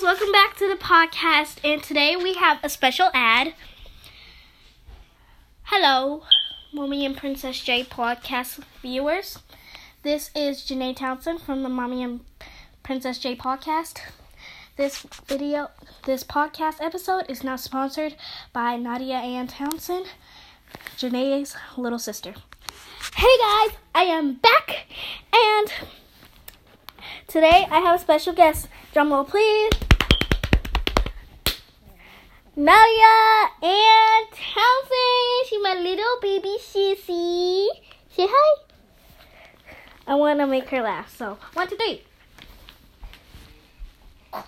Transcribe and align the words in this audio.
guys, 0.00 0.04
welcome 0.04 0.32
back 0.32 0.56
to 0.56 0.68
the 0.68 0.76
podcast. 0.76 1.58
And 1.64 1.82
today 1.82 2.16
we 2.16 2.34
have 2.34 2.58
a 2.62 2.68
special 2.68 3.10
ad. 3.12 3.54
Hello, 5.64 6.22
Mommy 6.72 7.04
and 7.04 7.16
Princess 7.16 7.60
J 7.60 7.84
podcast 7.84 8.62
viewers. 8.82 9.38
This 10.02 10.30
is 10.34 10.62
Janae 10.62 10.96
Townsend 10.96 11.42
from 11.42 11.62
the 11.62 11.68
Mommy 11.68 12.02
and 12.02 12.20
Princess 12.82 13.18
J 13.18 13.36
podcast. 13.36 14.00
This 14.76 15.06
video, 15.26 15.70
this 16.04 16.24
podcast 16.24 16.80
episode 16.80 17.26
is 17.28 17.44
now 17.44 17.56
sponsored 17.56 18.16
by 18.52 18.76
Nadia 18.76 19.16
Ann 19.16 19.48
Townsend, 19.48 20.06
Janae's 20.96 21.56
little 21.76 21.98
sister. 21.98 22.34
Hey 23.16 23.36
guys, 23.38 23.76
I 23.94 24.04
am 24.04 24.34
back 24.34 24.86
and 25.32 25.72
today 27.26 27.66
I 27.70 27.80
have 27.80 27.96
a 27.96 28.02
special 28.02 28.32
guest. 28.32 28.68
Drum 28.92 29.12
roll, 29.12 29.24
please. 29.24 29.89
Nadia 32.56 33.46
Ann 33.62 34.24
Townsend. 34.32 35.46
She's 35.46 35.62
my 35.62 35.74
little 35.74 36.18
baby 36.20 36.56
sissy. 36.58 37.68
Say 38.10 38.26
hi. 38.28 38.62
I 40.06 40.14
want 40.16 40.40
to 40.40 40.46
make 40.46 40.68
her 40.70 40.82
laugh. 40.82 41.14
So, 41.16 41.38
one, 41.54 41.68
two, 41.68 41.76
three. 41.76 42.02
Come 44.32 44.42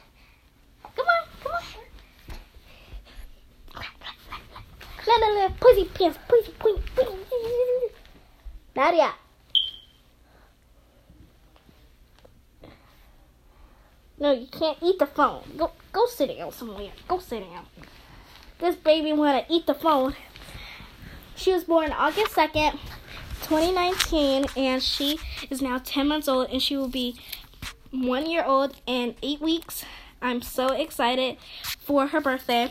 on, 0.96 1.26
come 1.42 1.52
on. 1.52 1.62
La 5.06 5.14
la 5.14 5.28
la, 5.38 5.48
pussy 5.60 5.84
pants, 5.84 6.18
pussy, 6.26 6.52
pussy, 6.58 6.82
pussy. 6.96 7.14
Nadia. 8.74 9.12
No, 14.18 14.32
you 14.32 14.46
can't 14.48 14.78
eat 14.82 14.98
the 14.98 15.06
phone. 15.06 15.42
Go, 15.56 15.70
go 15.92 16.06
sit 16.06 16.36
down 16.36 16.50
somewhere. 16.52 16.90
Go 17.06 17.18
sit 17.18 17.40
down. 17.40 17.66
This 18.58 18.76
baby 18.76 19.12
want 19.12 19.46
to 19.46 19.52
eat 19.52 19.66
the 19.66 19.74
phone. 19.74 20.14
She 21.34 21.52
was 21.52 21.64
born 21.64 21.92
August 21.92 22.32
2nd, 22.32 22.72
2019, 23.42 24.46
and 24.56 24.82
she 24.82 25.18
is 25.50 25.60
now 25.60 25.78
10 25.82 26.06
months 26.06 26.28
old, 26.28 26.48
and 26.50 26.62
she 26.62 26.76
will 26.76 26.88
be 26.88 27.16
one 27.90 28.30
year 28.30 28.44
old 28.44 28.76
in 28.86 29.16
eight 29.22 29.40
weeks. 29.40 29.84
I'm 30.20 30.40
so 30.42 30.68
excited 30.68 31.36
for 31.80 32.08
her 32.08 32.20
birthday. 32.20 32.70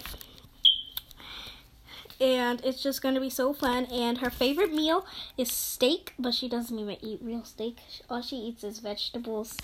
And 2.22 2.64
it's 2.64 2.84
just 2.84 3.02
to 3.02 3.20
be 3.20 3.32
so 3.32 3.52
fun. 3.52 3.86
And 3.86 4.20
her 4.20 4.30
favorite 4.30 4.72
meal 4.72 5.06
is 5.38 5.52
steak, 5.52 6.14
but 6.20 6.36
she 6.36 6.48
doesn't 6.48 6.78
even 6.78 6.98
eat 7.02 7.20
real 7.22 7.44
steak. 7.44 7.80
All 8.10 8.22
she 8.22 8.36
eats 8.36 8.64
is 8.64 8.78
vegetables 8.78 9.58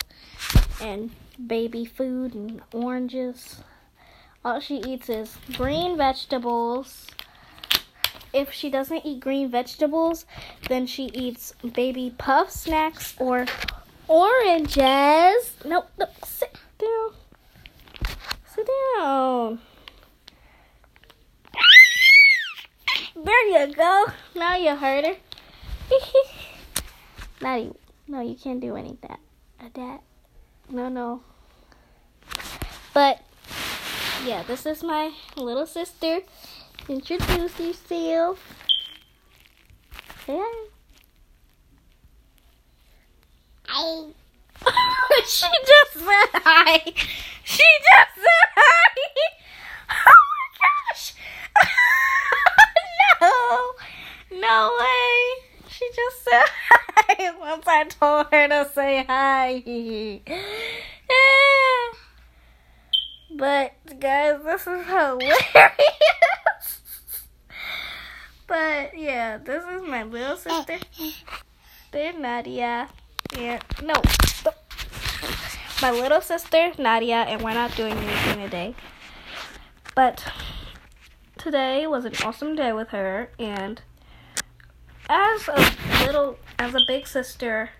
and 0.81 1.11
baby 1.45 1.86
food 1.86 2.33
and 2.33 2.61
oranges. 2.73 3.61
All 4.44 4.59
she 4.59 4.77
eats 4.77 5.08
is 5.08 5.38
green 5.53 5.97
vegetables. 5.97 7.05
If 8.33 8.52
she 8.52 8.71
doesn't 8.71 9.05
eat 9.05 9.19
green 9.19 9.52
vegetables, 9.52 10.25
then 10.67 10.88
she 10.88 11.05
eats 11.14 11.53
baby 11.73 12.14
puff 12.17 12.49
snacks 12.49 13.14
or 13.19 13.45
oranges. 14.08 15.53
Nope, 15.64 15.89
nope, 15.97 16.09
sit 16.25 16.58
down. 16.80 17.14
Sit 18.45 18.67
down. 18.97 19.59
There 23.23 23.48
you 23.48 23.73
go. 23.73 24.06
Now 24.36 24.56
you 24.58 24.76
heard 24.76 25.06
her. 25.06 25.16
now 27.42 27.56
you, 27.56 27.76
no, 28.08 28.22
you 28.22 28.36
can't 28.36 28.60
do 28.60 28.76
any 28.76 28.96
that. 29.02 29.20
That. 29.73 30.02
No, 30.70 30.88
no. 30.90 31.22
But 32.94 33.22
yeah, 34.23 34.44
this 34.44 34.66
is 34.68 34.84
my 34.84 35.12
little 35.36 35.66
sister. 35.66 36.20
Introduce 36.88 37.60
yourself. 37.60 38.40
Say 40.26 40.38
hi. 40.39 40.67
I 43.70 44.14
she 45.27 45.48
just 45.48 45.94
said 45.94 46.42
hi. 46.44 46.94
She 47.44 47.64
just 47.64 48.16
said 48.16 48.50
hi. 48.56 48.95
Oh 49.89 50.23
my 50.33 50.48
gosh. 50.60 51.14
No. 54.47 54.71
Way. 54.80 55.47
She 55.69 55.89
just 55.93 56.23
said 56.23 56.45
hi 56.47 57.31
once 57.39 57.67
I 57.67 57.83
told 57.85 58.27
her 58.31 58.47
to 58.47 58.69
say 58.73 59.03
hi. 59.08 59.63
Yeah. 59.65 60.19
But 63.30 63.73
guys, 63.99 64.39
this 64.43 64.61
is 64.61 64.87
hilarious. 64.87 65.41
but 68.47 68.97
yeah, 68.97 69.37
this 69.37 69.63
is 69.65 69.81
my 69.87 70.03
little 70.03 70.37
sister. 70.37 70.77
They're 71.91 72.14
Nadia. 72.14 72.89
Yeah, 73.37 73.59
no. 73.83 73.93
My 75.81 75.91
little 75.91 76.21
sister, 76.21 76.71
Nadia, 76.79 77.17
and 77.27 77.43
we're 77.43 77.53
not 77.53 77.75
doing 77.75 77.93
anything 77.93 78.39
today. 78.39 78.75
But 79.93 80.25
today 81.37 81.85
was 81.85 82.05
an 82.05 82.14
awesome 82.23 82.55
day 82.55 82.71
with 82.71 82.89
her, 82.89 83.29
and 83.37 83.81
as 85.10 85.48
a 85.48 86.06
little, 86.06 86.38
as 86.60 86.76
a 86.76 86.82
big 86.88 87.08
sister, 87.08 87.72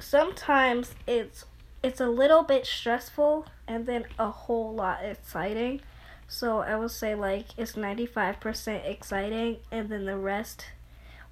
sometimes 0.00 0.94
it's 1.06 1.44
it's 1.82 2.00
a 2.00 2.08
little 2.08 2.42
bit 2.42 2.66
stressful 2.66 3.46
and 3.66 3.86
then 3.86 4.04
a 4.18 4.30
whole 4.30 4.74
lot 4.74 5.04
exciting. 5.04 5.80
So 6.26 6.58
I 6.58 6.76
would 6.76 6.90
say 6.90 7.14
like 7.14 7.46
it's 7.56 7.72
95% 7.72 8.84
exciting 8.84 9.58
and 9.70 9.88
then 9.88 10.04
the 10.04 10.16
rest, 10.16 10.66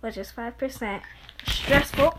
which 0.01 0.17
is 0.17 0.33
5%, 0.33 1.01
stressful. 1.47 2.19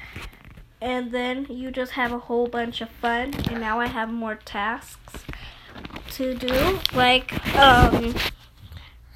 and 0.80 1.10
then 1.10 1.46
you 1.48 1.70
just 1.70 1.92
have 1.92 2.12
a 2.12 2.18
whole 2.18 2.46
bunch 2.46 2.80
of 2.80 2.90
fun 2.90 3.34
and 3.50 3.60
now 3.60 3.80
I 3.80 3.86
have 3.86 4.10
more 4.10 4.36
tasks 4.36 5.24
to 6.10 6.34
do 6.34 6.80
like 6.94 7.32
um 7.56 8.14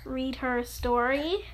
read 0.05 0.37
her 0.37 0.65
story. 0.65 1.45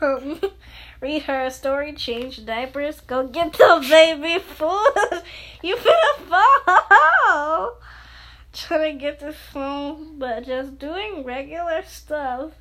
Um, 0.00 0.40
read 1.00 1.22
her 1.22 1.44
a 1.44 1.50
story, 1.50 1.92
change 1.92 2.44
diapers, 2.44 3.00
go 3.00 3.26
get 3.26 3.52
the 3.52 3.86
baby 3.88 4.38
food. 4.38 5.22
You 5.62 5.76
finna 5.76 6.28
fall. 6.28 7.78
Trying 8.52 8.98
to 8.98 9.00
get 9.00 9.20
this 9.20 9.36
phone, 9.50 10.18
but 10.18 10.44
just 10.44 10.78
doing 10.78 11.24
regular 11.24 11.82
stuff. 11.86 12.52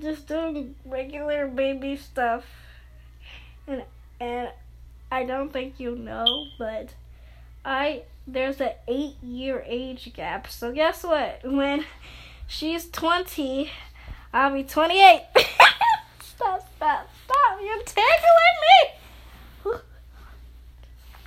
Just 0.00 0.26
doing 0.26 0.76
regular 0.86 1.46
baby 1.46 1.96
stuff. 1.96 2.44
And 3.66 3.84
and 4.18 4.48
I 5.12 5.24
don't 5.24 5.52
think 5.52 5.78
you 5.78 5.94
know, 5.94 6.46
but 6.58 6.94
I 7.64 8.04
there's 8.26 8.60
an 8.60 8.72
eight 8.88 9.22
year 9.22 9.62
age 9.66 10.10
gap. 10.14 10.48
So 10.48 10.72
guess 10.72 11.04
what? 11.04 11.40
When 11.44 11.84
she's 12.46 12.88
twenty, 12.88 13.70
I'll 14.32 14.54
be 14.54 14.64
twenty 14.64 15.02
eight. 15.02 15.26
Stop, 16.36 16.68
stop, 16.76 17.08
stop! 17.24 17.60
You're 17.62 17.82
tickling 17.84 18.58
me. 18.64 19.74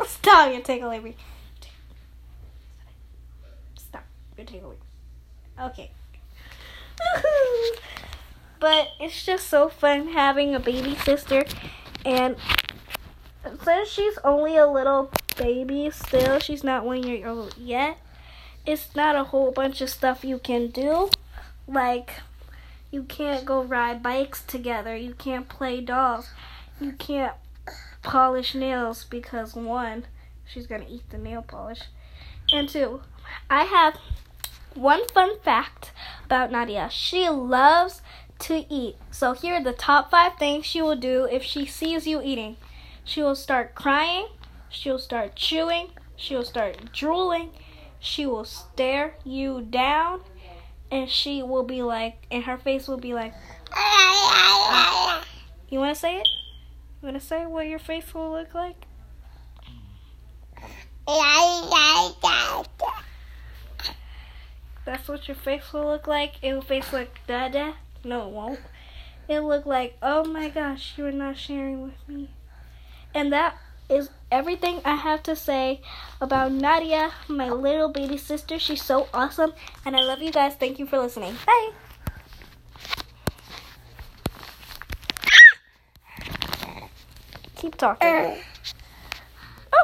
Stop! 0.05 0.51
You're 0.51 0.61
tickling 0.61 1.03
me. 1.03 1.15
Stop! 3.77 4.03
You're 4.37 4.45
tickling. 4.45 4.77
me. 4.77 5.63
Okay. 5.63 5.91
but 8.59 8.89
it's 8.99 9.25
just 9.25 9.47
so 9.47 9.69
fun 9.69 10.09
having 10.09 10.55
a 10.55 10.59
baby 10.59 10.95
sister, 10.95 11.45
and 12.05 12.35
since 13.63 13.89
she's 13.89 14.17
only 14.23 14.57
a 14.57 14.67
little 14.67 15.11
baby 15.37 15.89
still, 15.91 16.39
she's 16.39 16.63
not 16.63 16.83
one 16.85 17.03
year 17.03 17.27
old 17.27 17.55
yet. 17.57 17.97
It's 18.65 18.95
not 18.95 19.15
a 19.15 19.25
whole 19.25 19.51
bunch 19.51 19.79
of 19.81 19.89
stuff 19.89 20.25
you 20.25 20.39
can 20.39 20.67
do, 20.67 21.09
like 21.67 22.11
you 22.91 23.03
can't 23.03 23.45
go 23.45 23.63
ride 23.63 24.01
bikes 24.01 24.43
together. 24.43 24.95
You 24.95 25.13
can't 25.13 25.49
play 25.49 25.81
dolls. 25.81 26.29
You 26.79 26.93
can't 26.93 27.33
polish 28.01 28.55
nails 28.55 29.03
because 29.03 29.55
one, 29.55 30.05
she's 30.45 30.67
gonna 30.67 30.85
eat 30.89 31.09
the 31.09 31.17
nail 31.17 31.41
polish, 31.41 31.81
and 32.51 32.69
two, 32.69 33.01
I 33.49 33.63
have 33.63 33.97
one 34.73 35.07
fun 35.09 35.39
fact 35.39 35.91
about 36.25 36.51
Nadia. 36.51 36.89
She 36.91 37.27
loves 37.27 38.01
to 38.39 38.65
eat. 38.69 38.95
So 39.11 39.33
here 39.33 39.55
are 39.55 39.63
the 39.63 39.73
top 39.73 40.11
five 40.11 40.37
things 40.37 40.65
she 40.65 40.81
will 40.81 40.95
do 40.95 41.27
if 41.31 41.43
she 41.43 41.65
sees 41.65 42.05
you 42.05 42.21
eating. 42.21 42.57
She 43.03 43.21
will 43.21 43.35
start 43.35 43.73
crying. 43.73 44.27
She'll 44.69 44.99
start 44.99 45.35
chewing. 45.35 45.89
She'll 46.15 46.43
start 46.43 46.91
drooling. 46.93 47.49
She 47.99 48.25
will 48.25 48.45
stare 48.45 49.15
you 49.23 49.61
down. 49.61 50.21
And 50.89 51.09
she 51.09 51.43
will 51.43 51.63
be 51.63 51.81
like, 51.81 52.25
and 52.31 52.43
her 52.43 52.57
face 52.57 52.87
will 52.87 52.97
be 52.97 53.13
like, 53.13 53.33
uh, 53.75 55.21
you 55.69 55.79
want 55.79 55.93
to 55.93 55.99
say 55.99 56.19
it? 56.19 56.27
You 57.01 57.07
want 57.09 57.19
to 57.19 57.25
say 57.25 57.45
what 57.45 57.67
your 57.67 57.79
face 57.79 58.13
will 58.13 58.31
look 58.31 58.53
like? 58.53 58.85
That's 64.85 65.07
what 65.07 65.27
your 65.27 65.35
face 65.35 65.73
will 65.73 65.85
look 65.85 66.07
like. 66.07 66.35
It 66.41 66.53
will 66.53 66.61
face 66.61 66.93
like 66.93 67.19
dada. 67.27 67.75
No, 68.03 68.27
it 68.27 68.31
won't. 68.31 68.59
It'll 69.27 69.47
look 69.47 69.65
like, 69.65 69.97
oh 70.01 70.23
my 70.23 70.47
gosh, 70.47 70.93
you 70.97 71.05
are 71.05 71.11
not 71.11 71.37
sharing 71.37 71.81
with 71.81 72.07
me. 72.07 72.29
And 73.13 73.33
that 73.33 73.57
is 73.89 74.09
everything 74.31 74.81
I 74.83 74.95
have 74.95 75.23
to 75.23 75.35
say 75.35 75.81
about 76.19 76.51
Nadia, 76.51 77.11
my 77.27 77.49
little 77.49 77.89
baby 77.89 78.17
sister. 78.17 78.59
She's 78.59 78.83
so 78.83 79.07
awesome. 79.13 79.53
And 79.85 79.95
I 79.95 80.01
love 80.01 80.21
you 80.21 80.31
guys. 80.31 80.55
Thank 80.55 80.79
you 80.79 80.85
for 80.85 80.99
listening. 80.99 81.35
Bye. 81.45 81.71
Keep 87.55 87.75
talking. 87.75 88.07
Er. 88.07 88.37